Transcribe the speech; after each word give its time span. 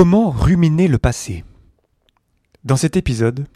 Comment 0.00 0.30
ruminer 0.30 0.86
le 0.86 0.98
passé? 0.98 1.42
Dans 2.62 2.76
cet 2.76 2.96
épisode, 2.96 3.48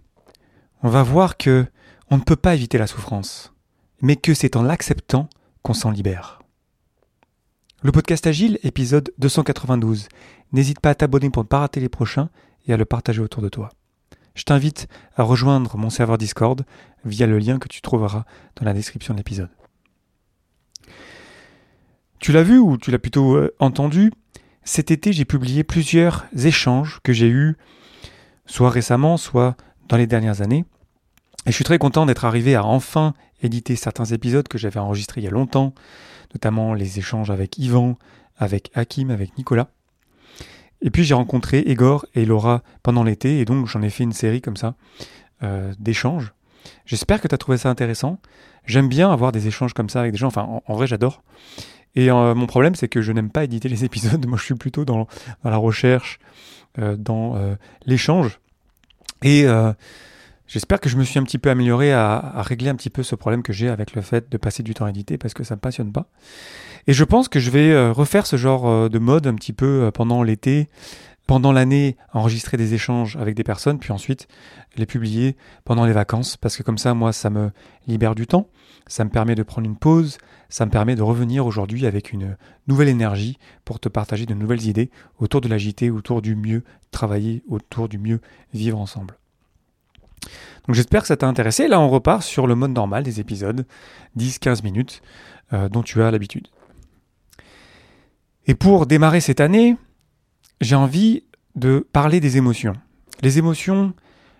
on 0.82 0.88
va 0.88 1.04
voir 1.04 1.36
que 1.36 1.66
on 2.10 2.16
ne 2.16 2.22
peut 2.22 2.34
pas 2.34 2.56
éviter 2.56 2.78
la 2.78 2.88
souffrance, 2.88 3.54
mais 4.00 4.16
que 4.16 4.34
c'est 4.34 4.56
en 4.56 4.64
l'acceptant 4.64 5.28
qu'on 5.62 5.72
s'en 5.72 5.92
libère. 5.92 6.40
Le 7.82 7.92
podcast 7.92 8.26
Agile, 8.26 8.58
épisode 8.64 9.12
292. 9.18 10.08
N'hésite 10.50 10.80
pas 10.80 10.90
à 10.90 10.96
t'abonner 10.96 11.30
pour 11.30 11.44
ne 11.44 11.48
pas 11.48 11.60
rater 11.60 11.78
les 11.78 11.88
prochains 11.88 12.28
et 12.66 12.72
à 12.72 12.76
le 12.76 12.86
partager 12.86 13.20
autour 13.20 13.40
de 13.40 13.48
toi. 13.48 13.68
Je 14.34 14.42
t'invite 14.42 14.88
à 15.14 15.22
rejoindre 15.22 15.76
mon 15.76 15.90
serveur 15.90 16.18
Discord 16.18 16.64
via 17.04 17.28
le 17.28 17.38
lien 17.38 17.60
que 17.60 17.68
tu 17.68 17.82
trouveras 17.82 18.24
dans 18.56 18.64
la 18.64 18.74
description 18.74 19.14
de 19.14 19.18
l'épisode. 19.18 19.50
Tu 22.18 22.32
l'as 22.32 22.42
vu 22.42 22.58
ou 22.58 22.78
tu 22.78 22.90
l'as 22.90 22.98
plutôt 22.98 23.36
euh, 23.36 23.54
entendu? 23.60 24.10
Cet 24.64 24.90
été, 24.90 25.12
j'ai 25.12 25.24
publié 25.24 25.64
plusieurs 25.64 26.26
échanges 26.36 27.00
que 27.02 27.12
j'ai 27.12 27.28
eus, 27.28 27.56
soit 28.46 28.70
récemment, 28.70 29.16
soit 29.16 29.56
dans 29.88 29.96
les 29.96 30.06
dernières 30.06 30.40
années. 30.40 30.64
Et 31.46 31.50
je 31.50 31.54
suis 31.56 31.64
très 31.64 31.78
content 31.78 32.06
d'être 32.06 32.24
arrivé 32.24 32.54
à 32.54 32.64
enfin 32.64 33.14
éditer 33.42 33.74
certains 33.74 34.04
épisodes 34.04 34.46
que 34.46 34.58
j'avais 34.58 34.78
enregistrés 34.78 35.20
il 35.20 35.24
y 35.24 35.28
a 35.28 35.30
longtemps, 35.30 35.74
notamment 36.34 36.74
les 36.74 36.98
échanges 36.98 37.30
avec 37.30 37.58
Yvan, 37.58 37.98
avec 38.36 38.70
Hakim, 38.74 39.10
avec 39.10 39.36
Nicolas. 39.36 39.68
Et 40.80 40.90
puis 40.90 41.04
j'ai 41.04 41.14
rencontré 41.14 41.62
Egor 41.66 42.06
et 42.14 42.24
Laura 42.24 42.62
pendant 42.82 43.04
l'été, 43.04 43.40
et 43.40 43.44
donc 43.44 43.66
j'en 43.66 43.82
ai 43.82 43.90
fait 43.90 44.04
une 44.04 44.12
série 44.12 44.40
comme 44.40 44.56
ça 44.56 44.74
euh, 45.42 45.72
d'échanges. 45.78 46.32
J'espère 46.86 47.20
que 47.20 47.28
tu 47.28 47.34
as 47.34 47.38
trouvé 47.38 47.58
ça 47.58 47.70
intéressant. 47.70 48.18
J'aime 48.66 48.88
bien 48.88 49.12
avoir 49.12 49.32
des 49.32 49.46
échanges 49.48 49.74
comme 49.74 49.88
ça 49.88 50.00
avec 50.00 50.12
des 50.12 50.18
gens, 50.18 50.28
enfin 50.28 50.60
en, 50.66 50.74
vrai 50.74 50.86
j'adore. 50.86 51.22
Et 51.94 52.10
euh, 52.10 52.34
mon 52.34 52.46
problème 52.46 52.74
c'est 52.74 52.88
que 52.88 53.02
je 53.02 53.12
n'aime 53.12 53.30
pas 53.30 53.44
éditer 53.44 53.68
les 53.70 53.84
épisodes, 53.84 54.24
moi 54.26 54.38
je 54.38 54.44
suis 54.44 54.54
plutôt 54.54 54.84
dans, 54.84 55.06
la 55.44 55.56
recherche, 55.56 56.18
euh, 56.78 56.96
dans 56.96 57.56
l'échange. 57.86 58.40
Et 59.22 59.46
J'espère 60.52 60.80
que 60.80 60.90
je 60.90 60.98
me 60.98 61.04
suis 61.04 61.18
un 61.18 61.22
petit 61.22 61.38
peu 61.38 61.48
amélioré 61.48 61.94
à, 61.94 62.42
régler 62.42 62.68
un 62.68 62.74
petit 62.74 62.90
peu 62.90 63.02
ce 63.02 63.14
problème 63.14 63.42
que 63.42 63.54
j'ai 63.54 63.70
avec 63.70 63.94
le 63.94 64.02
fait 64.02 64.30
de 64.30 64.36
passer 64.36 64.62
du 64.62 64.74
temps 64.74 64.84
à 64.84 64.90
éditer 64.90 65.16
parce 65.16 65.32
que 65.32 65.44
ça 65.44 65.54
me 65.54 65.60
passionne 65.60 65.92
pas. 65.92 66.08
Et 66.86 66.92
je 66.92 67.04
pense 67.04 67.28
que 67.28 67.40
je 67.40 67.50
vais 67.50 67.70
euh, 67.70 67.90
refaire 67.90 68.26
ce 68.26 68.36
genre 68.36 68.68
euh, 68.68 68.88
de 68.90 68.98
mode 68.98 69.26
un 69.26 69.34
petit 69.34 69.54
peu 69.54 69.84
euh, 69.84 69.90
pendant 69.90 70.22
l'été, 70.22 70.68
pendant 71.26 71.52
l'année, 71.52 71.96
enregistrer 72.12 72.56
des 72.56 72.74
échanges 72.74 73.16
avec 73.16 73.34
des 73.34 73.44
personnes, 73.44 73.78
puis 73.78 73.92
ensuite 73.92 74.28
les 74.76 74.86
publier 74.86 75.36
pendant 75.64 75.84
les 75.84 75.92
vacances 75.92 76.36
parce 76.36 76.56
que 76.56 76.62
comme 76.62 76.78
ça, 76.78 76.94
moi, 76.94 77.12
ça 77.12 77.30
me 77.30 77.50
libère 77.86 78.14
du 78.14 78.26
temps, 78.26 78.48
ça 78.86 79.04
me 79.04 79.10
permet 79.10 79.34
de 79.34 79.42
prendre 79.42 79.66
une 79.66 79.76
pause, 79.76 80.18
ça 80.48 80.66
me 80.66 80.70
permet 80.70 80.96
de 80.96 81.02
revenir 81.02 81.46
aujourd'hui 81.46 81.86
avec 81.86 82.12
une 82.12 82.36
nouvelle 82.66 82.88
énergie 82.88 83.38
pour 83.64 83.80
te 83.80 83.88
partager 83.88 84.26
de 84.26 84.34
nouvelles 84.34 84.66
idées 84.66 84.90
autour 85.18 85.40
de 85.40 85.48
l'agité, 85.48 85.90
autour 85.90 86.22
du 86.22 86.34
mieux 86.34 86.64
travailler, 86.90 87.42
autour 87.48 87.88
du 87.88 87.98
mieux 87.98 88.20
vivre 88.52 88.78
ensemble. 88.78 89.16
Donc 90.66 90.76
j'espère 90.76 91.02
que 91.02 91.08
ça 91.08 91.16
t'a 91.16 91.26
intéressé. 91.26 91.68
Là, 91.68 91.80
on 91.80 91.88
repart 91.88 92.22
sur 92.22 92.46
le 92.46 92.54
mode 92.54 92.72
normal 92.72 93.02
des 93.02 93.20
épisodes, 93.20 93.66
10-15 94.18 94.62
minutes, 94.62 95.02
euh, 95.52 95.68
dont 95.68 95.82
tu 95.82 96.02
as 96.02 96.10
l'habitude. 96.10 96.48
Et 98.46 98.54
pour 98.54 98.86
démarrer 98.86 99.20
cette 99.20 99.40
année, 99.40 99.76
j'ai 100.62 100.76
envie 100.76 101.24
de 101.56 101.86
parler 101.92 102.20
des 102.20 102.36
émotions. 102.36 102.74
Les 103.20 103.38
émotions, 103.38 103.92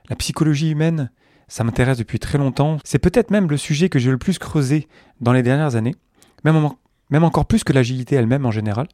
la 0.09 0.17
psychologie 0.17 0.71
humaine, 0.71 1.11
ça 1.49 1.65
m'intéresse 1.65 1.99
depuis 1.99 2.19
très 2.19 2.39
longtemps. 2.39 2.79
C'est 2.85 2.99
peut-être 2.99 3.31
même 3.31 3.51
le 3.51 3.57
sujet 3.57 3.89
que 3.89 3.99
j'ai 3.99 4.11
le 4.11 4.19
plus 4.19 4.39
creusé 4.39 4.89
dans 5.21 5.33
les 5.33 5.43
dernières 5.43 5.77
années, 5.77 5.97
même, 6.45 6.71
même 7.11 7.25
encore 7.25 7.47
plus 7.47 7.65
que 7.65 7.73
l'agilité 7.73 8.15
elle-même 8.17 8.47
en 8.47 8.51
général. 8.51 8.89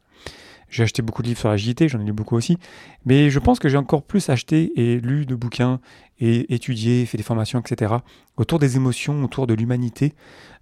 J'ai 0.71 0.83
acheté 0.83 1.03
beaucoup 1.03 1.23
de 1.23 1.29
livres 1.29 1.41
sur 1.41 1.49
l'agilité, 1.49 1.89
j'en 1.89 2.01
ai 2.01 2.05
lu 2.05 2.13
beaucoup 2.13 2.37
aussi, 2.37 2.59
mais 3.07 3.31
je 3.31 3.39
pense 3.39 3.59
que 3.59 3.69
j'ai 3.69 3.79
encore 3.79 4.03
plus 4.03 4.29
acheté 4.29 4.73
et 4.77 5.01
lu 5.01 5.27
de 5.27 5.35
bouquins 5.35 5.81
et 6.21 6.53
étudié, 6.53 7.07
fait 7.07 7.17
des 7.17 7.23
formations, 7.23 7.61
etc. 7.61 7.95
autour 8.37 8.59
des 8.59 8.77
émotions, 8.77 9.23
autour 9.25 9.47
de 9.47 9.55
l'humanité, 9.55 10.15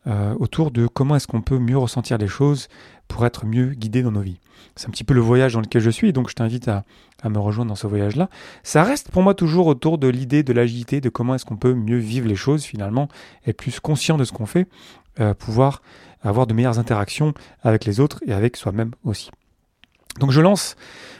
euh, 0.07 0.35
autour 0.39 0.71
de 0.71 0.87
comment 0.87 1.17
est-ce 1.17 1.27
qu'on 1.27 1.43
peut 1.43 1.59
mieux 1.59 1.79
ressentir 1.79 2.19
les 2.19 2.29
choses 2.29 2.69
pour 3.09 3.27
être 3.27 3.47
mieux 3.47 3.71
guidé 3.71 4.03
dans 4.03 4.13
nos 4.13 4.21
vies. 4.21 4.39
C'est 4.77 4.87
un 4.89 4.91
petit 4.91 5.05
peu 5.05 5.15
le 5.15 5.21
voyage 5.21 5.55
dans 5.55 5.61
lequel 5.61 5.83
je 5.83 5.91
suis, 5.91 6.13
donc 6.13 6.29
je 6.29 6.35
t'invite 6.35 6.69
à, 6.69 6.85
me 7.25 7.39
rejoindre 7.39 7.71
dans 7.71 7.77
ce 7.77 7.89
voyage-là. 7.89 8.29
Ça 8.63 8.85
reste 8.85 9.11
pour 9.11 9.23
moi 9.23 9.35
toujours 9.35 9.67
autour 9.67 9.99
de 9.99 10.07
l'idée 10.07 10.45
de 10.45 10.53
l'agilité, 10.53 11.01
de 11.01 11.09
comment 11.09 11.35
est-ce 11.35 11.45
qu'on 11.45 11.57
peut 11.57 11.75
mieux 11.75 11.99
vivre 11.99 12.29
les 12.29 12.37
choses 12.37 12.63
finalement, 12.63 13.09
être 13.47 13.57
plus 13.57 13.81
conscient 13.81 14.17
de 14.17 14.25
ce 14.25 14.33
qu'on 14.33 14.47
fait, 14.47 14.69
euh, 15.19 15.35
pouvoir 15.35 15.83
avoir 16.23 16.47
de 16.47 16.55
meilleures 16.55 16.79
interactions 16.79 17.35
avec 17.63 17.85
les 17.85 17.99
autres 17.99 18.23
et 18.27 18.33
avec 18.33 18.57
soi-même 18.57 18.93
aussi. 19.05 19.31
Donc 20.21 20.31
je 20.31 20.41
lance 20.41 20.77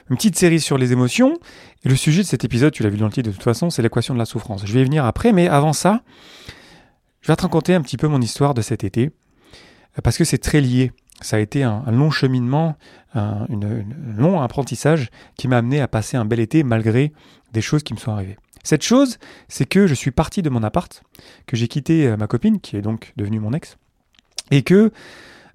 une 0.09 0.15
petite 0.15 0.37
série 0.37 0.59
sur 0.59 0.77
les 0.77 0.91
émotions. 0.91 1.37
Et 1.83 1.89
le 1.89 1.95
sujet 1.95 2.21
de 2.21 2.27
cet 2.27 2.43
épisode, 2.43 2.73
tu 2.73 2.83
l'as 2.83 2.89
vu 2.89 2.97
dans 2.97 3.05
le 3.05 3.11
titre 3.11 3.29
de 3.29 3.33
toute 3.33 3.43
façon, 3.43 3.69
c'est 3.69 3.81
l'équation 3.81 4.13
de 4.13 4.19
la 4.19 4.25
souffrance. 4.25 4.65
Je 4.65 4.73
vais 4.73 4.81
y 4.81 4.83
venir 4.83 5.05
après, 5.05 5.33
mais 5.33 5.47
avant 5.47 5.73
ça, 5.73 6.01
je 7.21 7.31
vais 7.31 7.35
te 7.35 7.41
raconter 7.41 7.75
un 7.75 7.81
petit 7.81 7.97
peu 7.97 8.07
mon 8.07 8.21
histoire 8.21 8.53
de 8.53 8.61
cet 8.61 8.83
été, 8.83 9.11
parce 10.03 10.17
que 10.17 10.23
c'est 10.23 10.37
très 10.37 10.61
lié. 10.61 10.91
Ça 11.21 11.37
a 11.37 11.39
été 11.39 11.63
un, 11.63 11.83
long 11.91 12.11
cheminement, 12.11 12.77
un 13.15 13.47
long 14.17 14.39
apprentissage 14.39 15.09
qui 15.35 15.47
m'a 15.47 15.57
amené 15.57 15.81
à 15.81 15.87
passer 15.87 16.15
un 16.15 16.25
bel 16.25 16.39
été 16.39 16.63
malgré 16.63 17.11
des 17.53 17.61
choses 17.61 17.81
qui 17.81 17.93
me 17.93 17.99
sont 17.99 18.11
arrivées. 18.11 18.37
Cette 18.63 18.83
chose, 18.83 19.17
c'est 19.47 19.65
que 19.65 19.87
je 19.87 19.93
suis 19.93 20.11
parti 20.11 20.41
de 20.41 20.49
mon 20.49 20.61
appart, 20.61 21.01
que 21.45 21.55
j'ai 21.55 21.67
quitté 21.67 22.05
euh, 22.05 22.17
ma 22.17 22.27
copine, 22.27 22.59
qui 22.59 22.75
est 22.75 22.81
donc 22.81 23.13
devenue 23.15 23.39
mon 23.39 23.53
ex, 23.53 23.77
et 24.51 24.61
que 24.61 24.91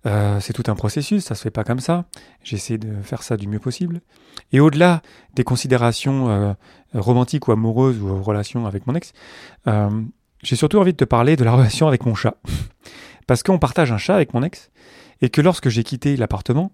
euh, 0.07 0.41
c'est 0.41 0.53
tout 0.53 0.65
un 0.67 0.75
processus, 0.75 1.25
ça 1.25 1.35
se 1.35 1.43
fait 1.43 1.51
pas 1.51 1.65
comme 1.65 1.81
ça. 1.81 2.05
J'essaie 2.43 2.79
de 2.79 3.03
faire 3.03 3.23
ça 3.23 3.37
du 3.37 3.47
mieux 3.47 3.59
possible. 3.59 4.01
Et 4.53 4.61
au-delà 4.61 5.03
des 5.35 5.45
considérations 5.45 6.29
euh, 6.29 6.53
romantiques 6.95 7.49
ou 7.49 7.53
amoureuses 7.53 8.01
ou 8.01 8.23
relations 8.23 8.67
avec 8.67 8.87
mon 8.87 8.95
ex, 8.95 9.13
euh, 9.69 9.91
j'ai 10.43 10.57
surtout 10.57 10.79
envie 10.79 10.93
de 10.93 10.97
te 10.97 11.05
parler 11.05 11.37
de 11.37 11.45
la 11.45 11.53
relation 11.53 11.87
avec 11.87 12.05
mon 12.05 12.15
chat. 12.15 12.37
Parce 13.27 13.43
qu'on 13.43 13.59
partage 13.59 13.93
un 13.93 13.99
chat 13.99 14.15
avec 14.15 14.35
mon 14.35 14.43
ex, 14.43 14.71
et 15.21 15.31
que 15.31 15.41
lorsque 15.41 15.69
j'ai 15.69 15.85
quitté 15.85 16.17
l'appartement, 16.17 16.73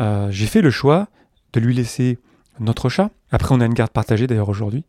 j'ai 0.00 0.46
fait 0.46 0.60
le 0.60 0.72
choix 0.72 1.06
de 1.52 1.60
lui 1.60 1.72
laisser 1.72 2.18
notre 2.58 2.88
chat. 2.88 3.10
Après, 3.30 3.54
on 3.54 3.60
a 3.60 3.66
une 3.66 3.74
garde 3.74 3.92
partagée 3.92 4.26
d'ailleurs 4.26 4.48
aujourd'hui. 4.48 4.84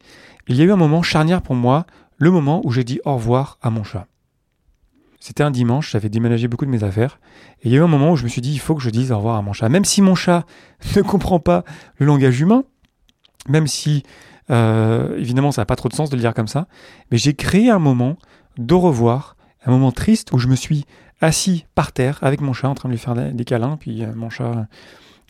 Il 0.47 0.55
y 0.55 0.61
a 0.61 0.65
eu 0.65 0.71
un 0.71 0.77
moment 0.77 1.03
charnière 1.03 1.43
pour 1.43 1.53
moi, 1.53 1.85
le 2.17 2.31
moment 2.31 2.61
où 2.63 2.71
j'ai 2.71 2.83
dit 2.83 2.99
au 3.05 3.13
revoir 3.13 3.59
à 3.61 3.69
mon 3.69 3.83
chat. 3.83 4.07
C'était 5.25 5.41
un 5.41 5.49
dimanche, 5.49 5.89
j'avais 5.89 6.09
déménagé 6.09 6.47
beaucoup 6.47 6.67
de 6.67 6.69
mes 6.69 6.83
affaires. 6.83 7.19
Et 7.63 7.69
il 7.69 7.71
y 7.71 7.75
a 7.75 7.79
eu 7.79 7.81
un 7.81 7.87
moment 7.87 8.11
où 8.11 8.15
je 8.15 8.23
me 8.23 8.27
suis 8.27 8.41
dit, 8.41 8.53
il 8.53 8.59
faut 8.59 8.75
que 8.75 8.83
je 8.83 8.91
dise 8.91 9.11
au 9.11 9.17
revoir 9.17 9.37
à 9.37 9.41
mon 9.41 9.53
chat. 9.53 9.69
Même 9.69 9.83
si 9.83 10.03
mon 10.03 10.13
chat 10.13 10.45
ne 10.95 11.01
comprend 11.01 11.39
pas 11.39 11.63
le 11.97 12.05
langage 12.05 12.39
humain, 12.39 12.63
même 13.49 13.65
si, 13.65 14.03
euh, 14.51 15.17
évidemment, 15.17 15.51
ça 15.51 15.63
n'a 15.63 15.65
pas 15.65 15.75
trop 15.75 15.89
de 15.89 15.95
sens 15.95 16.11
de 16.11 16.15
le 16.15 16.21
dire 16.21 16.35
comme 16.35 16.47
ça, 16.47 16.67
mais 17.09 17.17
j'ai 17.17 17.33
créé 17.33 17.71
un 17.71 17.79
moment 17.79 18.17
de 18.59 18.75
revoir, 18.75 19.35
un 19.65 19.71
moment 19.71 19.91
triste 19.91 20.31
où 20.31 20.37
je 20.37 20.47
me 20.47 20.55
suis 20.55 20.85
assis 21.21 21.65
par 21.73 21.91
terre 21.91 22.19
avec 22.21 22.39
mon 22.39 22.53
chat 22.53 22.69
en 22.69 22.75
train 22.75 22.87
de 22.87 22.93
lui 22.93 22.99
faire 22.99 23.15
des 23.15 23.45
câlins. 23.45 23.77
Puis 23.77 24.03
euh, 24.03 24.13
mon 24.13 24.29
chat 24.29 24.51
ne 24.51 24.65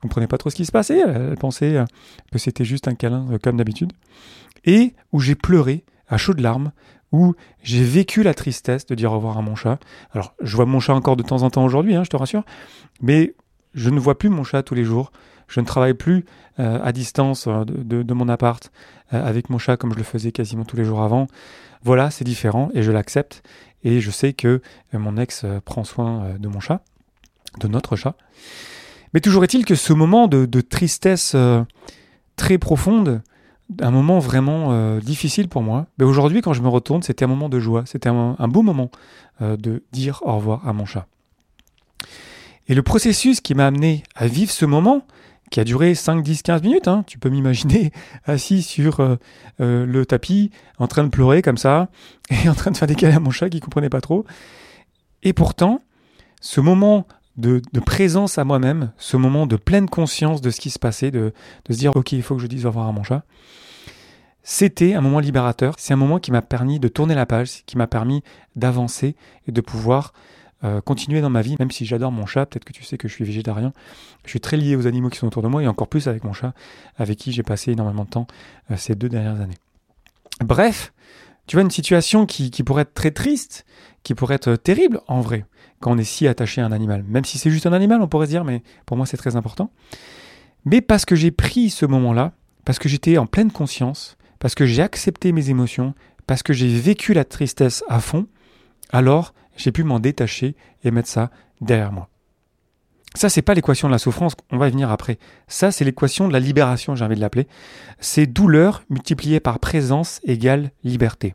comprenait 0.02 0.28
pas 0.28 0.38
trop 0.38 0.50
ce 0.50 0.56
qui 0.58 0.66
se 0.66 0.74
passait. 0.74 1.00
Elle 1.00 1.38
pensait 1.38 1.78
euh, 1.78 1.86
que 2.34 2.38
c'était 2.38 2.66
juste 2.66 2.90
un 2.90 2.96
câlin 2.96 3.26
comme 3.42 3.56
d'habitude. 3.56 3.94
Et 4.66 4.94
où 5.14 5.22
j'ai 5.22 5.36
pleuré 5.36 5.86
à 6.10 6.18
chaudes 6.18 6.42
larmes 6.42 6.74
où 7.16 7.34
j'ai 7.64 7.84
vécu 7.84 8.24
la 8.24 8.34
tristesse 8.34 8.86
de 8.86 8.94
dire 8.94 9.14
au 9.14 9.16
revoir 9.16 9.38
à 9.38 9.42
mon 9.42 9.56
chat. 9.56 9.80
Alors, 10.12 10.36
je 10.42 10.54
vois 10.56 10.66
mon 10.66 10.82
chat 10.82 10.94
encore 10.94 11.16
de 11.16 11.24
temps 11.24 11.44
en 11.44 11.50
temps 11.50 11.64
aujourd'hui, 11.64 11.96
hein, 11.96 12.04
je 12.04 12.10
te 12.10 12.18
rassure, 12.18 12.44
mais 13.02 13.36
je 13.74 13.90
ne 13.90 14.00
vois 14.00 14.18
plus 14.18 14.28
mon 14.28 14.44
chat 14.44 14.64
tous 14.64 14.76
les 14.76 14.84
jours. 14.84 15.12
Je 15.48 15.62
ne 15.62 15.66
travaille 15.66 15.94
plus 15.94 16.26
euh, 16.60 16.80
à 16.84 16.92
distance 16.92 17.46
euh, 17.48 17.64
de, 17.66 18.14
mon 18.14 18.28
appart 18.28 18.72
euh, 19.14 19.26
avec 19.26 19.50
mon 19.50 19.60
chat 19.60 19.78
comme 19.78 19.94
je 19.94 19.98
le 19.98 20.04
faisais 20.04 20.32
quasiment 20.32 20.66
tous 20.66 20.76
les 20.76 20.84
jours 20.84 21.02
avant. 21.02 21.28
Voilà, 21.84 22.12
c'est 22.12 22.26
différent 22.26 22.70
et 22.74 22.84
je 22.84 22.92
l'accepte. 22.92 23.44
Et 23.84 24.02
je 24.02 24.12
sais 24.12 24.34
que 24.34 24.62
mon 24.92 25.16
ex 25.16 25.46
prend 25.64 25.84
soin 25.84 26.38
de 26.40 26.48
mon 26.48 26.60
chat, 26.60 26.82
de 27.60 27.68
notre 27.68 27.96
chat. 27.96 28.16
Mais 29.14 29.20
toujours 29.20 29.44
est-il 29.44 29.64
que 29.64 29.76
ce 29.76 29.94
moment 29.94 30.28
de, 30.28 30.48
de 30.48 30.62
tristesse 30.62 31.36
très 32.36 32.58
profonde, 32.58 33.22
un 33.80 33.92
moment 33.92 34.20
vraiment 34.20 34.72
euh, 34.72 35.00
difficile 35.00 35.48
pour 35.48 35.62
moi. 35.62 35.88
Mais 35.98 36.06
aujourd'hui, 36.06 36.42
quand 36.42 36.54
je 36.54 36.62
me 36.62 36.68
retourne, 36.68 37.02
c'était 37.02 37.26
un 37.26 37.28
moment 37.28 37.50
de 37.50 37.60
joie. 37.60 37.84
C'était 37.86 38.10
un, 38.10 38.48
beau 38.48 38.62
moment 38.62 38.90
euh, 39.42 39.58
de 39.58 39.84
dire 39.92 40.22
au 40.24 40.36
revoir 40.36 40.68
à 40.68 40.74
mon 40.74 40.86
chat. 40.86 41.08
Et 42.68 42.76
le 42.76 42.84
processus 42.84 43.42
qui 43.42 43.56
m'a 43.56 43.68
amené 43.68 44.04
à 44.16 44.28
vivre 44.28 44.52
ce 44.52 44.66
moment, 44.66 45.06
qui 45.52 45.60
a 45.60 45.64
duré 45.64 45.94
5, 45.94 46.24
10, 46.24 46.42
15 46.42 46.62
minutes, 46.64 46.88
hein, 46.88 47.04
tu 47.06 47.20
peux 47.20 47.30
m'imaginer 47.30 47.92
assis 48.26 48.64
sur 48.64 49.00
euh, 49.00 49.18
le 49.60 50.06
tapis, 50.06 50.52
en 50.80 50.88
train 50.88 51.04
de 51.04 51.10
pleurer 51.10 51.42
comme 51.42 51.58
ça, 51.58 51.90
et 52.30 52.50
en 52.50 52.56
train 52.56 52.72
de 52.72 52.78
faire 52.78 52.88
des 52.88 52.96
câlins 52.96 53.18
à 53.18 53.20
mon 53.20 53.32
chat 53.32 53.50
qui 53.50 53.60
comprenait 53.60 53.90
pas 53.90 54.02
trop. 54.02 54.26
Et 55.24 55.34
pourtant, 55.34 55.82
ce 56.42 56.62
moment 56.62 57.08
de, 57.38 57.62
présence 57.86 58.38
à 58.38 58.44
moi-même, 58.44 58.92
ce 58.98 59.18
moment 59.18 59.46
de 59.48 59.56
pleine 59.56 59.90
conscience 59.90 60.42
de 60.42 60.50
ce 60.50 60.60
qui 60.60 60.70
se 60.70 60.80
passait, 60.80 61.12
de, 61.12 61.34
se 61.70 61.74
dire 61.74 61.96
ok, 61.96 62.14
il 62.14 62.24
faut 62.24 62.36
que 62.36 62.42
je 62.42 62.48
dise 62.48 62.66
au 62.66 62.70
revoir 62.70 62.88
à 62.88 62.92
mon 62.92 63.04
chat. 63.04 63.24
C'était 64.44 64.94
un 64.94 65.02
moment 65.02 65.20
libérateur, 65.20 65.76
c'est 65.78 65.94
un 65.94 65.98
moment 65.98 66.20
qui 66.20 66.32
m'a 66.32 66.44
permis 66.44 66.80
de 66.80 66.88
tourner 66.88 67.16
la 67.16 67.26
page, 67.26 67.64
qui 67.66 67.78
m'a 67.78 67.88
permis 67.88 68.24
d'avancer 68.56 69.16
et 69.48 69.52
de 69.52 69.60
pouvoir 69.60 70.14
euh, 70.64 70.82
continuer 70.82 71.20
dans 71.20 71.30
ma 71.30 71.42
vie, 71.42 71.56
même 71.60 71.72
si 71.72 71.86
j'adore 71.86 72.12
mon 72.12 72.26
chat, 72.26 72.46
peut-être 72.46 72.64
que 72.64 72.72
tu 72.72 72.84
sais 72.84 72.98
que 72.98 73.08
je 73.08 73.14
suis 73.14 73.26
végétarien, 73.26 73.74
je 74.24 74.30
suis 74.30 74.40
très 74.40 74.56
lié 74.56 74.76
aux 74.76 74.88
animaux 74.88 75.10
qui 75.10 75.18
sont 75.18 75.28
autour 75.28 75.42
de 75.42 75.48
moi 75.48 75.64
et 75.64 75.68
encore 75.68 75.88
plus 75.88 76.08
avec 76.08 76.24
mon 76.24 76.34
chat, 76.34 76.54
avec 76.98 77.18
qui 77.18 77.32
j'ai 77.32 77.44
passé 77.44 77.72
énormément 77.72 78.06
de 78.06 78.10
temps 78.10 78.28
euh, 78.72 78.78
ces 78.78 78.96
deux 78.96 79.10
dernières 79.10 79.42
années. 79.42 79.58
Bref, 80.42 80.94
tu 81.48 81.56
vois 81.56 81.64
une 81.64 81.72
situation 81.72 82.26
qui, 82.26 82.50
pourrait 82.64 82.84
être 82.84 82.94
très 82.94 83.12
triste, 83.12 83.66
qui 84.04 84.16
pourrait 84.16 84.36
être 84.36 84.56
terrible 84.56 85.02
en 85.08 85.22
vrai, 85.22 85.46
quand 85.80 85.92
on 85.92 85.98
est 85.98 86.04
si 86.04 86.28
attaché 86.28 86.62
à 86.62 86.66
un 86.66 86.72
animal. 86.72 87.04
Même 87.08 87.26
si 87.26 87.38
c'est 87.38 87.52
juste 87.52 87.66
un 87.66 87.74
animal, 87.74 88.02
on 88.02 88.08
pourrait 88.08 88.26
se 88.26 88.32
dire, 88.32 88.44
mais 88.44 88.64
pour 88.86 88.98
moi 88.98 89.06
c'est 89.06 89.18
très 89.18 89.36
important. 89.36 89.72
Mais 90.66 90.82
parce 90.82 91.06
que 91.06 91.16
j'ai 91.16 91.32
pris 91.32 91.70
ce 91.70 91.86
moment-là, 91.86 92.34
parce 92.66 92.80
que 92.80 92.90
j'étais 92.90 93.18
en 93.18 93.28
pleine 93.28 93.52
conscience, 93.52 94.18
parce 94.40 94.56
que 94.56 94.66
j'ai 94.66 94.82
accepté 94.82 95.32
mes 95.32 95.50
émotions, 95.50 95.94
parce 96.28 96.42
que 96.42 96.54
j'ai 96.54 96.68
vécu 96.68 97.14
la 97.14 97.24
tristesse 97.24 97.84
à 97.88 98.00
fond, 98.00 98.28
alors 98.92 99.34
j'ai 99.56 99.72
pu 99.72 99.84
m'en 99.84 100.00
détacher 100.00 100.56
et 100.84 100.92
mettre 100.92 101.10
ça 101.10 101.30
derrière 101.62 101.92
moi. 101.92 102.10
Ça, 103.16 103.30
c'est 103.30 103.42
pas 103.42 103.54
l'équation 103.54 103.88
de 103.88 103.94
la 103.94 103.98
souffrance, 103.98 104.34
on 104.52 104.58
va 104.58 104.68
y 104.68 104.72
venir 104.72 104.92
après. 104.92 105.18
Ça, 105.48 105.72
c'est 105.72 105.86
l'équation 105.86 106.28
de 106.28 106.34
la 106.34 106.42
libération, 106.42 106.96
j'ai 106.96 107.06
envie 107.06 107.16
de 107.16 107.22
l'appeler. 107.22 107.48
C'est 108.00 108.26
douleur 108.26 108.84
multipliée 108.90 109.40
par 109.40 109.60
présence 109.60 110.20
égale 110.26 110.72
liberté. 110.84 111.34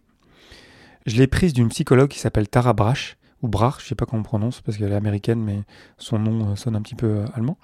Je 1.07 1.17
l'ai 1.17 1.27
prise 1.27 1.55
d'une 1.55 1.71
psychologue 1.71 2.11
qui 2.11 2.19
s'appelle 2.19 2.49
Tara 2.49 2.75
Brach, 2.75 3.17
ou 3.43 3.49
Brach, 3.49 3.77
je 3.83 3.89
sais 3.89 3.95
pas 3.95 4.05
comment 4.05 4.21
on 4.21 4.25
prononce 4.25 4.61
parce 4.61 4.77
qu'elle 4.77 4.93
est 4.93 4.97
américaine, 4.97 5.43
mais 5.43 5.63
son 5.97 6.19
nom 6.19 6.51
euh, 6.51 6.57
sonne 6.57 6.77
un 6.77 6.83
petit 6.83 6.95
peu 6.95 7.07
euh, 7.07 7.27
allemand. 7.33 7.57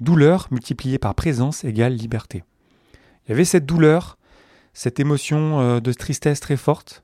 Douleur 0.00 0.46
multipliée 0.52 0.98
par 0.98 1.16
présence 1.16 1.64
égale 1.64 1.94
liberté. 1.94 2.44
Il 3.26 3.30
y 3.30 3.32
avait 3.32 3.44
cette 3.44 3.66
douleur, 3.66 4.16
cette 4.72 5.00
émotion 5.00 5.60
euh, 5.60 5.80
de 5.80 5.92
tristesse 5.92 6.38
très 6.38 6.56
forte, 6.56 7.02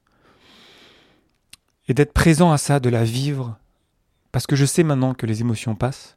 et 1.88 1.94
d'être 1.94 2.12
présent 2.12 2.52
à 2.52 2.58
ça, 2.58 2.78
de 2.78 2.88
la 2.88 3.02
vivre, 3.02 3.58
parce 4.30 4.46
que 4.46 4.54
je 4.54 4.64
sais 4.64 4.84
maintenant 4.84 5.14
que 5.14 5.26
les 5.26 5.40
émotions 5.40 5.74
passent, 5.74 6.16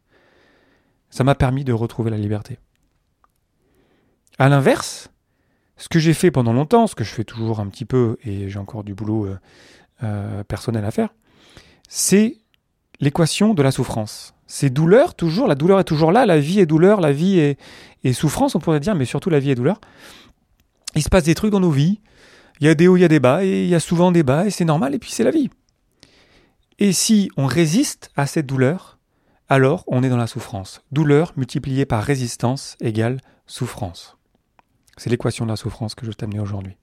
ça 1.14 1.24
m'a 1.24 1.36
permis 1.36 1.64
de 1.64 1.74
retrouver 1.74 2.10
la 2.10 2.18
liberté. 2.18 2.58
À 4.40 4.50
l'inverse, 4.50 5.12
ce 5.78 5.88
que 5.88 6.00
j'ai 6.00 6.16
fait 6.16 6.32
pendant 6.32 6.54
longtemps, 6.54 6.88
ce 6.88 6.96
que 6.96 7.04
je 7.04 7.12
fais 7.12 7.24
toujours 7.24 7.60
un 7.60 7.68
petit 7.68 7.86
peu, 7.86 8.18
et 8.24 8.50
j'ai 8.50 8.58
encore 8.58 8.84
du 8.84 8.96
boulot 8.96 9.28
euh, 9.28 9.38
euh, 10.02 10.44
personnel 10.44 10.84
à 10.84 10.90
faire, 10.90 11.10
c'est 11.88 12.40
l'équation 13.00 13.54
de 13.54 13.62
la 13.62 13.70
souffrance. 13.70 14.34
C'est 14.48 14.72
douleur, 14.72 15.14
toujours, 15.14 15.46
la 15.46 15.54
douleur 15.54 15.80
est 15.80 15.84
toujours 15.84 16.12
là, 16.12 16.26
la 16.26 16.40
vie 16.40 16.60
est 16.60 16.66
douleur, 16.66 17.00
la 17.00 17.12
vie 17.12 17.38
est, 17.38 17.60
est 18.04 18.14
souffrance, 18.14 18.56
on 18.56 18.60
pourrait 18.60 18.80
dire, 18.80 18.96
mais 18.96 19.06
surtout 19.06 19.30
la 19.30 19.40
vie 19.40 19.52
est 19.52 19.56
douleur. 19.56 19.80
Il 20.96 21.04
se 21.04 21.10
passe 21.10 21.26
des 21.26 21.36
trucs 21.36 21.52
dans 21.52 21.60
nos 21.60 21.70
vies, 21.70 22.02
il 22.60 22.66
y 22.66 22.70
a 22.70 22.74
des 22.74 22.88
hauts, 22.88 22.98
il 22.98 23.02
y 23.02 23.06
a 23.06 23.08
des 23.08 23.20
bas, 23.20 23.46
et 23.46 23.66
il 23.66 23.70
y 23.70 23.76
a 23.76 23.80
souvent 23.80 24.12
des 24.12 24.24
bas, 24.24 24.48
et 24.48 24.50
c'est 24.50 24.66
normal, 24.66 24.96
et 24.96 25.00
puis 25.00 25.12
c'est 25.12 25.24
la 25.24 25.32
vie. 25.32 25.52
Et 26.80 26.92
si 26.92 27.30
on 27.38 27.46
résiste 27.46 28.10
à 28.16 28.26
cette 28.26 28.48
douleur, 28.48 28.93
alors 29.54 29.84
on 29.86 30.02
est 30.04 30.10
dans 30.10 30.18
la 30.18 30.26
souffrance. 30.26 30.82
Douleur 30.92 31.34
multipliée 31.38 31.86
par 31.86 32.04
résistance 32.04 32.76
égale 32.82 33.20
souffrance. 33.46 34.18
C'est 34.98 35.12
l'équation 35.12 35.46
de 35.46 35.52
la 35.52 35.56
souffrance 35.56 35.94
que 35.94 36.06
je 36.06 36.12
vais 36.12 36.16
t'amener 36.16 36.40
aujourd'hui. 36.40 36.76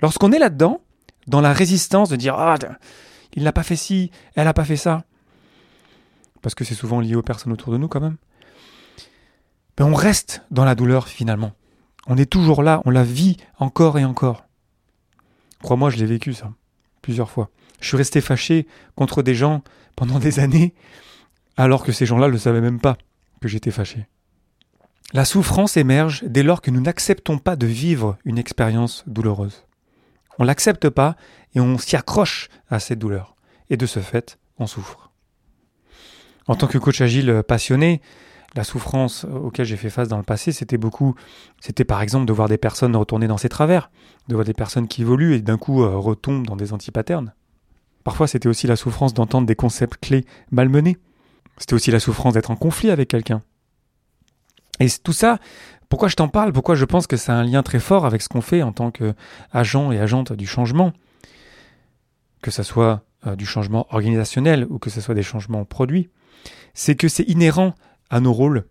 Lorsqu'on 0.00 0.32
est 0.32 0.38
là-dedans, 0.40 0.80
dans 1.28 1.40
la 1.40 1.52
résistance 1.52 2.08
de 2.08 2.16
dire 2.16 2.34
Ah, 2.36 2.56
il 3.34 3.44
n'a 3.44 3.52
pas 3.52 3.62
fait 3.62 3.76
ci, 3.76 4.10
elle 4.34 4.46
n'a 4.46 4.52
pas 4.52 4.64
fait 4.64 4.76
ça, 4.76 5.04
parce 6.42 6.56
que 6.56 6.64
c'est 6.64 6.74
souvent 6.74 7.00
lié 7.00 7.14
aux 7.14 7.22
personnes 7.22 7.52
autour 7.52 7.72
de 7.72 7.78
nous 7.78 7.88
quand 7.88 8.00
même, 8.00 8.16
ben 9.76 9.84
on 9.84 9.94
reste 9.94 10.42
dans 10.50 10.64
la 10.64 10.74
douleur 10.74 11.06
finalement. 11.06 11.52
On 12.08 12.16
est 12.16 12.30
toujours 12.30 12.64
là, 12.64 12.82
on 12.84 12.90
la 12.90 13.04
vit 13.04 13.36
encore 13.58 13.96
et 13.98 14.04
encore. 14.04 14.44
Crois-moi, 15.62 15.90
je 15.90 15.98
l'ai 15.98 16.06
vécu 16.06 16.34
ça, 16.34 16.52
plusieurs 17.00 17.30
fois. 17.30 17.50
Je 17.80 17.86
suis 17.86 17.96
resté 17.96 18.20
fâché 18.20 18.66
contre 18.96 19.22
des 19.22 19.36
gens 19.36 19.62
pendant 19.94 20.18
des 20.18 20.40
années, 20.40 20.74
alors 21.56 21.84
que 21.84 21.92
ces 21.92 22.06
gens-là 22.06 22.28
ne 22.28 22.36
savaient 22.36 22.60
même 22.60 22.80
pas 22.80 22.98
que 23.40 23.48
j'étais 23.48 23.70
fâché. 23.70 24.06
La 25.12 25.24
souffrance 25.24 25.76
émerge 25.76 26.24
dès 26.24 26.42
lors 26.42 26.60
que 26.60 26.70
nous 26.70 26.80
n'acceptons 26.80 27.38
pas 27.38 27.56
de 27.56 27.66
vivre 27.66 28.18
une 28.24 28.38
expérience 28.38 29.04
douloureuse. 29.06 29.64
On 30.38 30.44
l'accepte 30.44 30.88
pas 30.88 31.16
et 31.54 31.60
on 31.60 31.78
s'y 31.78 31.96
accroche 31.96 32.48
à 32.68 32.80
cette 32.80 32.98
douleur. 32.98 33.36
Et 33.70 33.76
de 33.76 33.86
ce 33.86 34.00
fait, 34.00 34.38
on 34.58 34.66
souffre. 34.66 35.10
En 36.48 36.54
tant 36.54 36.66
que 36.66 36.78
coach 36.78 37.00
agile 37.00 37.42
passionné, 37.46 38.00
la 38.54 38.64
souffrance 38.64 39.24
auquel 39.24 39.66
j'ai 39.66 39.76
fait 39.76 39.90
face 39.90 40.08
dans 40.08 40.16
le 40.16 40.22
passé, 40.22 40.50
c'était 40.50 40.78
beaucoup, 40.78 41.14
c'était 41.60 41.84
par 41.84 42.00
exemple 42.00 42.26
de 42.26 42.32
voir 42.32 42.48
des 42.48 42.56
personnes 42.56 42.96
retourner 42.96 43.28
dans 43.28 43.36
ses 43.36 43.48
travers, 43.48 43.90
de 44.28 44.34
voir 44.34 44.44
des 44.44 44.54
personnes 44.54 44.88
qui 44.88 45.02
évoluent 45.02 45.34
et 45.34 45.40
d'un 45.40 45.58
coup 45.58 45.82
euh, 45.82 45.96
retombent 45.96 46.46
dans 46.46 46.56
des 46.56 46.72
antipatterns. 46.72 47.32
Parfois, 48.02 48.26
c'était 48.26 48.48
aussi 48.48 48.66
la 48.66 48.76
souffrance 48.76 49.14
d'entendre 49.14 49.46
des 49.46 49.56
concepts 49.56 50.00
clés 50.00 50.24
malmenés. 50.50 50.96
C'était 51.58 51.74
aussi 51.74 51.90
la 51.90 52.00
souffrance 52.00 52.34
d'être 52.34 52.50
en 52.50 52.56
conflit 52.56 52.90
avec 52.90 53.08
quelqu'un. 53.08 53.42
Et 54.80 54.86
tout 55.02 55.12
ça, 55.12 55.38
pourquoi 55.88 56.08
je 56.08 56.16
t'en 56.16 56.28
parle? 56.28 56.52
Pourquoi 56.52 56.74
je 56.74 56.84
pense 56.84 57.06
que 57.06 57.16
ça 57.16 57.34
a 57.34 57.36
un 57.36 57.44
lien 57.44 57.62
très 57.62 57.78
fort 57.78 58.04
avec 58.04 58.22
ce 58.22 58.28
qu'on 58.28 58.40
fait 58.40 58.62
en 58.62 58.72
tant 58.72 58.90
qu'agent 58.90 59.92
et 59.92 59.98
agente 59.98 60.32
du 60.32 60.46
changement? 60.46 60.92
Que 62.42 62.50
ce 62.50 62.62
soit 62.62 63.02
euh, 63.26 63.36
du 63.36 63.46
changement 63.46 63.86
organisationnel 63.90 64.66
ou 64.68 64.78
que 64.78 64.90
ce 64.90 65.00
soit 65.00 65.14
des 65.14 65.22
changements 65.22 65.64
produits, 65.64 66.10
c'est 66.74 66.94
que 66.94 67.08
c'est 67.08 67.24
inhérent 67.24 67.74
à 68.10 68.20
nos 68.20 68.32
rôles. 68.32 68.66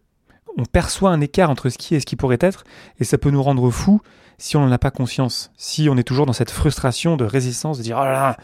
On 0.58 0.66
perçoit 0.66 1.10
un 1.10 1.20
écart 1.20 1.50
entre 1.50 1.70
ce 1.70 1.78
qui 1.78 1.96
est 1.96 1.98
et 1.98 2.00
ce 2.00 2.06
qui 2.06 2.16
pourrait 2.16 2.38
être, 2.40 2.64
et 3.00 3.04
ça 3.04 3.18
peut 3.18 3.32
nous 3.32 3.44
rendre 3.44 3.70
fous 3.72 4.02
si 4.38 4.56
on 4.56 4.62
n'en 4.62 4.72
a 4.72 4.78
pas 4.78 4.92
conscience, 4.92 5.52
si 5.58 5.90
on 5.90 5.98
est 5.98 6.04
toujours 6.04 6.26
dans 6.26 6.34
cette 6.34 6.52
frustration 6.52 7.18
de 7.18 7.26
résistance, 7.26 7.78
de 7.78 7.84
dire 7.84 7.98
oh 8.00 8.04
là 8.06 8.12
là, 8.12 8.38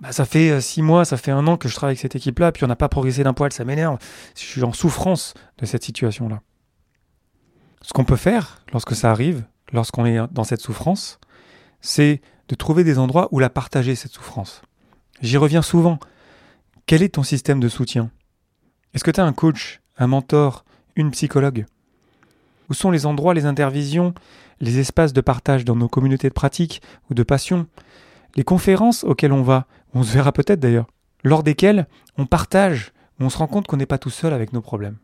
bah, 0.00 0.12
ça 0.12 0.24
fait 0.24 0.50
euh, 0.50 0.60
six 0.60 0.82
mois, 0.82 1.04
ça 1.04 1.16
fait 1.16 1.30
un 1.30 1.46
an 1.46 1.56
que 1.56 1.68
je 1.68 1.74
travaille 1.74 1.92
avec 1.92 2.00
cette 2.00 2.16
équipe-là, 2.16 2.52
puis 2.52 2.64
on 2.64 2.68
n'a 2.68 2.76
pas 2.76 2.88
progressé 2.88 3.24
d'un 3.24 3.34
poil, 3.34 3.52
ça 3.52 3.64
m'énerve. 3.64 3.98
Je 4.36 4.42
suis 4.42 4.62
en 4.62 4.72
souffrance 4.72 5.34
de 5.58 5.66
cette 5.66 5.82
situation-là. 5.82 6.40
Ce 7.82 7.92
qu'on 7.92 8.04
peut 8.04 8.16
faire 8.16 8.62
lorsque 8.72 8.94
ça 8.94 9.10
arrive, 9.10 9.44
lorsqu'on 9.72 10.06
est 10.06 10.18
dans 10.30 10.44
cette 10.44 10.60
souffrance, 10.60 11.18
c'est 11.80 12.20
de 12.48 12.54
trouver 12.54 12.84
des 12.84 12.98
endroits 12.98 13.28
où 13.32 13.38
la 13.38 13.50
partager, 13.50 13.94
cette 13.94 14.12
souffrance. 14.12 14.62
J'y 15.20 15.36
reviens 15.36 15.62
souvent. 15.62 15.98
Quel 16.86 17.02
est 17.02 17.14
ton 17.14 17.22
système 17.22 17.60
de 17.60 17.68
soutien? 17.68 18.10
Est-ce 18.94 19.04
que 19.04 19.10
tu 19.10 19.20
as 19.20 19.24
un 19.24 19.32
coach, 19.32 19.80
un 19.98 20.06
mentor, 20.06 20.64
une 20.96 21.10
psychologue? 21.10 21.66
Où 22.70 22.74
sont 22.74 22.90
les 22.90 23.04
endroits, 23.04 23.34
les 23.34 23.46
intervisions, 23.46 24.14
les 24.60 24.78
espaces 24.78 25.12
de 25.12 25.20
partage 25.20 25.64
dans 25.64 25.76
nos 25.76 25.88
communautés 25.88 26.28
de 26.28 26.34
pratique 26.34 26.82
ou 27.10 27.14
de 27.14 27.22
passion? 27.22 27.66
Les 28.36 28.44
conférences 28.44 29.04
auxquelles 29.04 29.32
on 29.32 29.42
va, 29.42 29.66
on 29.94 30.02
se 30.02 30.12
verra 30.12 30.32
peut-être 30.32 30.60
d'ailleurs, 30.60 30.86
lors 31.24 31.42
desquelles 31.42 31.86
on 32.16 32.26
partage, 32.26 32.92
on 33.20 33.30
se 33.30 33.38
rend 33.38 33.46
compte 33.46 33.66
qu'on 33.66 33.76
n'est 33.76 33.86
pas 33.86 33.98
tout 33.98 34.10
seul 34.10 34.32
avec 34.32 34.52
nos 34.52 34.60
problèmes. 34.60 34.98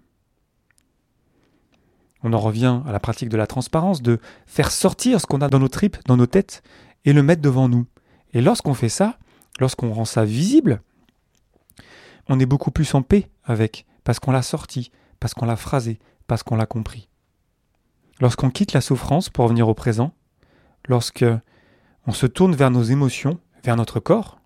On 2.23 2.33
en 2.33 2.39
revient 2.39 2.81
à 2.87 2.93
la 2.93 3.01
pratique 3.01 3.29
de 3.29 3.37
la 3.37 3.47
transparence, 3.47 4.01
de 4.01 4.19
faire 4.47 4.71
sortir 4.71 5.21
ce 5.21 5.27
qu'on 5.27 5.43
a 5.43 5.49
dans 5.49 5.59
nos 5.59 5.69
tripes, 5.69 5.99
dans 6.07 6.17
nos 6.17 6.27
têtes, 6.27 6.63
et 7.05 7.13
le 7.13 7.23
mettre 7.23 7.43
devant 7.43 7.69
nous. 7.69 7.87
Et 8.33 8.41
lorsqu'on 8.41 8.73
fait 8.73 8.89
ça, 8.89 9.19
lorsqu'on 9.61 9.93
rend 9.93 10.07
ça 10.07 10.25
visible, 10.25 10.81
on 12.29 12.41
est 12.41 12.47
beaucoup 12.47 12.71
plus 12.71 12.95
en 12.95 13.03
paix 13.03 13.29
avec, 13.45 13.85
parce 14.05 14.21
qu'on 14.21 14.33
l'a 14.33 14.43
sorti, 14.43 14.91
parce 15.21 15.35
qu'on 15.35 15.45
l'a 15.45 15.57
phrasé, 15.57 15.99
parce 16.27 16.43
qu'on 16.43 16.57
l'a 16.57 16.67
compris. 16.67 17.09
Lorsqu'on 18.21 18.51
quitte 18.51 18.73
la 18.73 18.81
souffrance 18.81 19.29
pour 19.29 19.45
revenir 19.45 19.69
au 19.69 19.75
présent, 19.75 20.15
lorsque 20.89 21.27
on 22.07 22.13
se 22.13 22.27
tourne 22.27 22.55
vers 22.55 22.71
nos 22.71 22.83
émotions, 22.83 23.39
vers 23.63 23.77
notre 23.77 24.01
corps, 24.01 24.41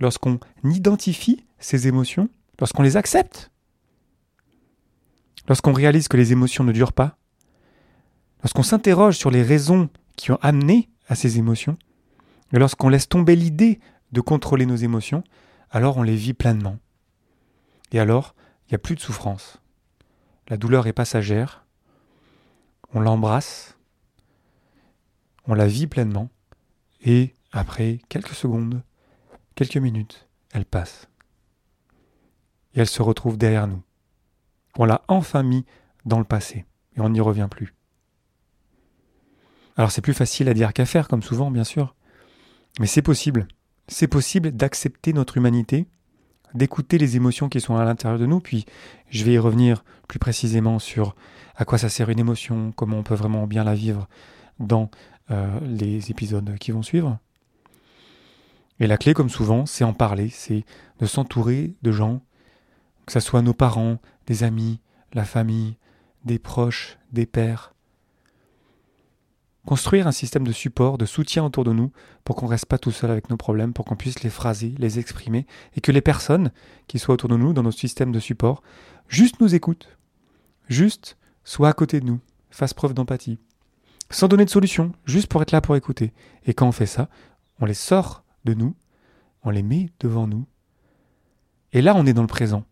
lorsqu'on 0.00 0.38
identifie 0.64 1.44
ces 1.58 1.88
émotions, 1.88 2.28
lorsqu'on 2.58 2.82
les 2.82 2.96
accepte, 2.96 3.50
lorsqu'on 5.46 5.72
réalise 5.72 6.08
que 6.08 6.16
les 6.16 6.32
émotions 6.32 6.64
ne 6.64 6.72
durent 6.72 6.92
pas, 6.92 7.18
lorsqu'on 8.42 8.62
s'interroge 8.62 9.16
sur 9.16 9.30
les 9.30 9.42
raisons 9.42 9.88
qui 10.16 10.30
ont 10.30 10.38
amené 10.40 10.88
à 11.08 11.14
ces 11.14 11.38
émotions, 11.38 11.76
et 12.52 12.58
lorsqu'on 12.58 12.88
laisse 12.88 13.08
tomber 13.08 13.36
l'idée 13.36 13.80
de 14.12 14.20
contrôler 14.20 14.66
nos 14.66 14.76
émotions, 14.76 15.22
alors 15.70 15.98
on 15.98 16.02
les 16.02 16.16
vit 16.16 16.34
pleinement. 16.34 16.78
Et 17.92 18.00
alors, 18.00 18.34
il 18.66 18.72
n'y 18.72 18.76
a 18.76 18.78
plus 18.78 18.94
de 18.94 19.00
souffrance. 19.00 19.60
La 20.48 20.56
douleur 20.56 20.86
est 20.86 20.92
passagère, 20.94 21.66
on 22.94 23.00
l'embrasse, 23.00 23.76
on 25.46 25.54
la 25.54 25.66
vit 25.66 25.86
pleinement, 25.86 26.30
et 27.02 27.34
après 27.52 28.00
quelques 28.08 28.34
secondes, 28.34 28.82
quelques 29.54 29.76
minutes, 29.76 30.28
elle 30.52 30.64
passe. 30.64 31.08
Et 32.74 32.80
elle 32.80 32.88
se 32.88 33.02
retrouve 33.02 33.38
derrière 33.38 33.66
nous. 33.66 33.82
On 34.76 34.84
l'a 34.84 35.02
enfin 35.08 35.42
mis 35.42 35.64
dans 36.04 36.18
le 36.18 36.24
passé, 36.24 36.64
et 36.96 37.00
on 37.00 37.08
n'y 37.08 37.20
revient 37.20 37.48
plus. 37.50 37.74
Alors 39.76 39.90
c'est 39.90 40.02
plus 40.02 40.14
facile 40.14 40.48
à 40.48 40.54
dire 40.54 40.72
qu'à 40.72 40.86
faire, 40.86 41.08
comme 41.08 41.22
souvent, 41.22 41.50
bien 41.50 41.64
sûr. 41.64 41.94
Mais 42.80 42.86
c'est 42.86 43.02
possible. 43.02 43.46
C'est 43.86 44.08
possible 44.08 44.52
d'accepter 44.52 45.12
notre 45.12 45.36
humanité, 45.36 45.86
d'écouter 46.54 46.98
les 46.98 47.16
émotions 47.16 47.48
qui 47.48 47.60
sont 47.60 47.76
à 47.76 47.84
l'intérieur 47.84 48.18
de 48.18 48.26
nous, 48.26 48.40
puis 48.40 48.66
je 49.08 49.24
vais 49.24 49.34
y 49.34 49.38
revenir 49.38 49.84
plus 50.08 50.18
précisément 50.18 50.78
sur 50.78 51.14
à 51.56 51.64
quoi 51.64 51.78
ça 51.78 51.88
sert 51.88 52.10
une 52.10 52.18
émotion, 52.18 52.72
comment 52.72 52.98
on 52.98 53.02
peut 53.02 53.14
vraiment 53.14 53.46
bien 53.46 53.64
la 53.64 53.74
vivre 53.74 54.08
dans 54.58 54.90
euh, 55.30 55.60
les 55.60 56.10
épisodes 56.10 56.56
qui 56.58 56.70
vont 56.70 56.82
suivre. 56.82 57.18
Et 58.80 58.86
la 58.86 58.96
clé, 58.96 59.14
comme 59.14 59.28
souvent, 59.28 59.66
c'est 59.66 59.84
en 59.84 59.92
parler, 59.92 60.28
c'est 60.28 60.64
de 61.00 61.06
s'entourer 61.06 61.74
de 61.82 61.92
gens, 61.92 62.22
que 63.06 63.12
ce 63.12 63.20
soit 63.20 63.42
nos 63.42 63.54
parents, 63.54 63.98
des 64.26 64.44
amis, 64.44 64.80
la 65.12 65.24
famille, 65.24 65.76
des 66.24 66.38
proches, 66.38 66.98
des 67.12 67.26
pères. 67.26 67.74
Construire 69.66 70.06
un 70.06 70.12
système 70.12 70.46
de 70.46 70.52
support, 70.52 70.96
de 70.96 71.04
soutien 71.04 71.44
autour 71.44 71.64
de 71.64 71.72
nous 71.72 71.92
pour 72.24 72.36
qu'on 72.36 72.46
ne 72.46 72.52
reste 72.52 72.66
pas 72.66 72.78
tout 72.78 72.90
seul 72.90 73.10
avec 73.10 73.28
nos 73.28 73.36
problèmes, 73.36 73.72
pour 73.72 73.84
qu'on 73.84 73.96
puisse 73.96 74.22
les 74.22 74.30
phraser, 74.30 74.74
les 74.78 74.98
exprimer, 74.98 75.46
et 75.76 75.80
que 75.80 75.92
les 75.92 76.00
personnes 76.00 76.52
qui 76.86 76.98
soient 76.98 77.14
autour 77.14 77.28
de 77.28 77.36
nous 77.36 77.52
dans 77.52 77.62
notre 77.62 77.78
système 77.78 78.12
de 78.12 78.20
support 78.20 78.62
juste 79.08 79.40
nous 79.40 79.54
écoutent, 79.54 79.98
juste 80.68 81.18
soient 81.44 81.68
à 81.68 81.72
côté 81.72 82.00
de 82.00 82.06
nous, 82.06 82.20
fassent 82.50 82.74
preuve 82.74 82.94
d'empathie, 82.94 83.38
sans 84.10 84.28
donner 84.28 84.44
de 84.44 84.50
solution, 84.50 84.92
juste 85.04 85.28
pour 85.28 85.42
être 85.42 85.52
là 85.52 85.60
pour 85.60 85.76
écouter. 85.76 86.12
Et 86.46 86.54
quand 86.54 86.66
on 86.66 86.72
fait 86.72 86.86
ça, 86.86 87.08
on 87.60 87.66
les 87.66 87.74
sort 87.74 88.24
de 88.44 88.54
nous, 88.54 88.74
on 89.42 89.50
les 89.50 89.62
met 89.62 89.90
devant 90.00 90.26
nous, 90.26 90.46
et 91.72 91.82
là 91.82 91.94
on 91.94 92.06
est 92.06 92.12
dans 92.12 92.22
le 92.22 92.28
présent. 92.28 92.64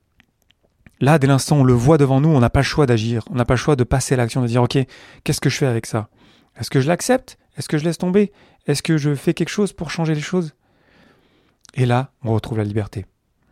Là, 1.00 1.18
dès 1.18 1.26
l'instant 1.26 1.58
on 1.58 1.64
le 1.64 1.74
voit 1.74 1.98
devant 1.98 2.20
nous, 2.20 2.30
on 2.30 2.40
n'a 2.40 2.50
pas 2.50 2.60
le 2.60 2.64
choix 2.64 2.86
d'agir, 2.86 3.22
on 3.30 3.34
n'a 3.34 3.44
pas 3.44 3.54
le 3.54 3.58
choix 3.58 3.76
de 3.76 3.84
passer 3.84 4.14
à 4.14 4.16
l'action, 4.16 4.40
de 4.40 4.46
dire 4.46 4.62
ok, 4.62 4.78
qu'est-ce 5.24 5.40
que 5.40 5.50
je 5.50 5.58
fais 5.58 5.66
avec 5.66 5.86
ça? 5.86 6.08
Est-ce 6.56 6.70
que 6.70 6.80
je 6.80 6.88
l'accepte? 6.88 7.38
Est-ce 7.56 7.68
que 7.68 7.78
je 7.78 7.84
laisse 7.84 7.98
tomber? 7.98 8.32
Est-ce 8.66 8.82
que 8.82 8.96
je 8.96 9.14
fais 9.14 9.34
quelque 9.34 9.50
chose 9.50 9.72
pour 9.72 9.90
changer 9.90 10.14
les 10.14 10.20
choses? 10.20 10.54
Et 11.74 11.86
là, 11.86 12.12
on 12.22 12.32
retrouve 12.32 12.58
la 12.58 12.64
liberté. 12.64 13.04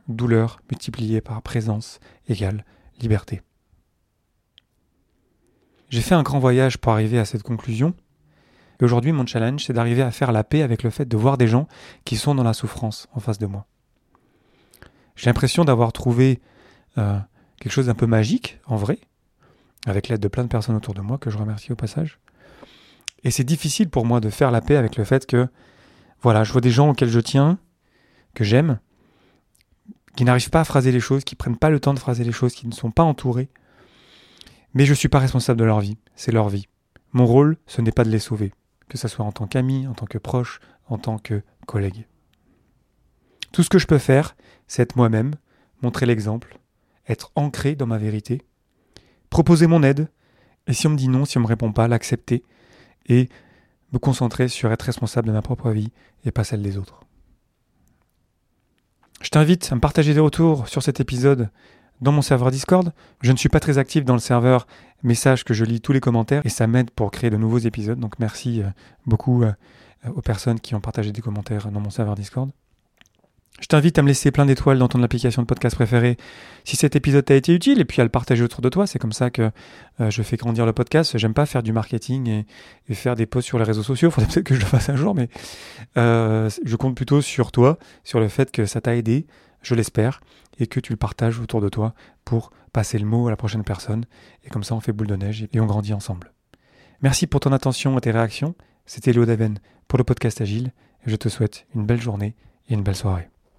Douleur 0.09 0.61
multipliée 0.71 1.21
par 1.21 1.41
présence 1.43 2.00
égale 2.29 2.64
liberté. 3.00 3.43
J'ai 5.95 6.01
fait 6.01 6.17
un 6.17 6.25
grand 6.25 6.41
voyage 6.41 6.79
pour 6.79 6.91
arriver 6.91 7.21
à 7.21 7.25
cette 7.25 7.45
conclusion. 7.45 7.95
Et 8.81 8.85
aujourd'hui, 8.85 9.13
mon 9.13 9.25
challenge, 9.25 9.65
c'est 9.65 9.73
d'arriver 9.73 10.03
à 10.03 10.11
faire 10.11 10.33
la 10.33 10.43
paix 10.43 10.63
avec 10.63 10.83
le 10.83 10.91
fait 10.91 11.05
de 11.05 11.17
voir 11.17 11.39
des 11.39 11.47
gens 11.47 11.69
qui 12.05 12.17
sont 12.17 12.35
dans 12.35 12.43
la 12.43 12.53
souffrance 12.53 13.07
en 13.13 13.21
face 13.21 13.39
de 13.39 13.47
moi. 13.47 13.65
J'ai 15.15 15.27
l'impression 15.27 15.65
d'avoir 15.65 15.93
trouvé 15.93 16.41
euh, 16.99 17.17
quelque 17.61 17.71
chose 17.71 17.87
d'un 17.87 17.95
peu 17.95 18.07
magique, 18.07 18.59
en 18.67 18.75
vrai, 18.75 18.99
avec 19.87 20.09
l'aide 20.09 20.19
de 20.19 20.27
plein 20.27 20.43
de 20.43 20.49
personnes 20.49 20.75
autour 20.75 20.95
de 20.95 21.01
moi, 21.01 21.17
que 21.17 21.31
je 21.31 21.39
remercie 21.39 21.71
au 21.71 21.77
passage. 21.77 22.19
Et 23.23 23.31
c'est 23.31 23.45
difficile 23.45 23.89
pour 23.89 24.05
moi 24.05 24.19
de 24.19 24.31
faire 24.31 24.51
la 24.51 24.63
paix 24.63 24.75
avec 24.75 24.97
le 24.97 25.05
fait 25.05 25.27
que, 25.27 25.47
voilà, 26.23 26.43
je 26.43 26.51
vois 26.51 26.61
des 26.61 26.73
gens 26.73 26.91
auxquels 26.91 27.09
je 27.09 27.21
tiens, 27.21 27.57
que 28.35 28.43
j'aime, 28.43 28.81
qui 30.17 30.25
n'arrivent 30.25 30.51
pas 30.51 30.63
à 30.63 30.65
phraser 30.65 30.91
les 30.91 30.99
choses, 30.99 31.23
qui 31.23 31.37
prennent 31.37 31.57
pas 31.57 31.71
le 31.71 31.79
temps 31.79 31.95
de 31.95 32.01
phraser 32.01 32.25
les 32.25 32.33
choses, 32.33 32.53
qui 32.53 32.67
ne 32.67 32.73
sont 32.73 32.91
pas 32.91 33.05
entourés. 33.05 33.49
Mais 34.75 34.85
je 34.85 34.90
ne 34.90 34.97
suis 34.97 35.09
pas 35.09 35.21
responsable 35.21 35.59
de 35.59 35.64
leur 35.64 35.81
vie, 35.81 35.97
c'est 36.16 36.33
leur 36.33 36.49
vie. 36.49 36.66
Mon 37.12 37.26
rôle, 37.26 37.57
ce 37.66 37.81
n'est 37.81 37.93
pas 37.93 38.04
de 38.04 38.11
les 38.11 38.19
sauver, 38.19 38.52
que 38.88 38.99
ce 38.99 39.09
soit 39.09 39.25
en 39.25 39.33
tant 39.33 39.47
qu'ami, 39.47 39.87
en 39.87 39.95
tant 39.95 40.07
que 40.07 40.19
proche, 40.19 40.61
en 40.88 40.99
tant 40.99 41.19
que 41.19 41.43
collègue. 41.66 42.07
Tout 43.52 43.62
ce 43.62 43.71
que 43.71 43.78
je 43.78 43.87
peux 43.87 43.99
faire, 43.99 44.37
c'est 44.66 44.83
être 44.83 44.97
moi-même, 44.97 45.35
montrer 45.81 46.07
l'exemple, 46.07 46.59
être 47.09 47.31
ancré 47.37 47.76
dans 47.76 47.87
ma 47.87 47.99
vérité, 47.99 48.43
proposer 49.31 49.69
mon 49.69 49.83
aide, 49.83 50.09
et 50.66 50.73
si 50.73 50.87
on 50.87 50.90
me 50.90 50.97
dit 50.97 51.09
non, 51.09 51.25
si 51.25 51.38
on 51.38 51.40
ne 51.40 51.45
me 51.45 51.49
répond 51.49 51.73
pas, 51.73 51.87
l'accepter, 51.87 52.43
et 53.07 53.28
me 53.93 53.99
concentrer 53.99 54.49
sur 54.49 54.73
être 54.73 54.83
responsable 54.83 55.28
de 55.28 55.33
ma 55.33 55.43
propre 55.43 55.71
vie 55.71 55.93
et 56.25 56.33
pas 56.33 56.43
celle 56.43 56.62
des 56.62 56.76
autres. 56.78 57.00
Je 59.23 59.28
t'invite 59.28 59.71
à 59.71 59.75
me 59.75 59.81
partager 59.81 60.14
des 60.14 60.21
retours 60.21 60.69
sur 60.69 60.83
cet 60.83 61.00
épisode 61.00 61.50
dans 62.01 62.13
mon 62.13 62.23
serveur 62.23 62.51
Discord. 62.51 62.93
Je 63.23 63.33
ne 63.33 63.37
suis 63.37 63.49
pas 63.49 63.61
très 63.61 63.79
actif 63.79 64.05
dans 64.05 64.15
le 64.15 64.21
serveur, 64.21 64.67
mais 65.03 65.15
sache 65.15 65.45
que 65.45 65.55
je 65.55 65.65
lis 65.65 65.81
tous 65.81 65.93
les 65.93 66.01
commentaires 66.01 66.43
et 66.45 66.49
ça 66.49 66.67
m'aide 66.67 66.91
pour 66.91 67.11
créer 67.11 67.31
de 67.31 67.37
nouveaux 67.37 67.59
épisodes. 67.59 67.99
Donc 67.99 68.19
merci 68.19 68.63
euh, 68.63 68.67
beaucoup 69.07 69.43
euh, 69.43 69.53
aux 70.15 70.23
personnes 70.23 70.61
qui 70.61 70.75
ont 70.75 70.81
partagé 70.81 71.13
des 71.13 71.21
commentaires 71.21 71.71
dans 71.71 71.81
mon 71.81 71.91
serveur 71.91 72.15
Discord. 72.15 72.51
Je 73.61 73.69
t'invite 73.69 73.97
à 74.01 74.03
me 74.03 74.09
laisser 74.09 74.33
plein 74.33 74.47
d'étoiles 74.47 74.79
dans 74.79 74.89
ton 74.89 75.01
application 75.05 75.41
de 75.41 75.47
podcast 75.47 75.77
préférée 75.77 76.17
si 76.65 76.75
cet 76.75 76.97
épisode 76.97 77.25
t'a 77.25 77.37
été 77.37 77.55
utile 77.55 77.81
et 77.81 77.85
puis 77.85 78.01
à 78.01 78.05
le 78.05 78.11
partager 78.11 78.43
autour 78.43 78.63
de 78.63 78.69
toi. 78.69 78.89
C'est 78.89 78.99
comme 78.99 79.13
ça 79.13 79.31
que 79.31 79.53
euh, 80.01 80.11
je 80.11 80.23
fais 80.23 80.37
grandir 80.37 80.67
le 80.67 80.73
podcast. 80.73 81.17
J'aime 81.17 81.35
pas 81.35 81.47
faire 81.47 81.63
du 81.63 81.73
marketing 81.73 82.45
et, 82.89 82.95
faire 82.95 83.15
des 83.15 83.27
posts 83.27 83.47
sur 83.47 83.59
les 83.59 83.65
réseaux 83.65 83.85
sociaux. 83.85 84.11
Faudrait 84.13 84.29
peut-être 84.29 84.47
que 84.47 84.57
je 84.57 84.61
le 84.61 84.67
fasse 84.67 84.89
un 84.89 84.97
jour, 84.97 85.15
mais 85.15 85.29
je 85.95 86.77
compte 86.77 86.97
plutôt 86.97 87.21
sur 87.21 87.53
toi, 87.53 87.79
sur 88.03 88.19
le 88.19 88.29
fait 88.29 88.51
que 88.51 88.67
ça 88.67 88.81
t'a 88.81 88.97
aidé, 88.97 89.27
je 89.64 89.75
l'espère, 89.75 90.21
et 90.59 90.66
que 90.66 90.80
tu 90.80 90.92
le 90.92 90.97
partages 90.97 91.40
autour 91.40 91.61
de 91.61 91.68
toi 91.68 91.94
pour 92.25 92.50
passer 92.73 92.99
le 92.99 93.06
mot 93.06 93.26
à 93.26 93.30
la 93.30 93.37
prochaine 93.37 93.64
personne. 93.64 94.04
Et 94.44 94.50
comme 94.50 94.64
ça, 94.64 94.75
on 94.75 94.80
fait 94.80 94.92
boule 94.92 95.06
de 95.06 95.16
neige 95.16 95.49
et 95.52 95.61
on 95.61 95.66
grandit 95.66 95.94
ensemble. 95.94 96.33
Merci 97.02 97.26
pour 97.26 97.40
ton 97.40 97.52
attention 97.52 97.97
et 97.99 98.00
tes 98.00 98.11
réactions. 98.11 98.54
C'était 98.87 99.12
Léo 99.12 99.26
Daven 99.26 99.59
pour 99.88 99.99
le 99.99 100.04
podcast 100.04 100.40
Agile. 100.40 100.73
Je 101.06 101.16
te 101.16 101.28
souhaite 101.28 101.66
une 101.75 101.87
belle 101.87 102.00
journée 102.00 102.35
et 102.68 102.75
une 102.75 102.83
belle 102.83 102.97
soirée. 102.97 103.28